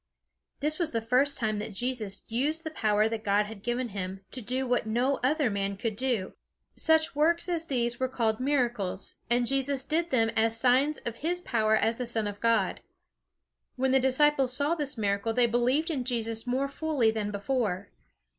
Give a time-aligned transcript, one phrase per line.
[0.61, 4.21] This was the first time that Jesus used the power that God had given him,
[4.31, 6.33] to do what no other man could do.
[6.75, 11.39] Such works as these were called "miracles"; and Jesus did them as signs of his
[11.41, 12.81] power as the Son of God.
[13.75, 17.91] When the disciples saw this miracle, they believed in Jesus more fully than before.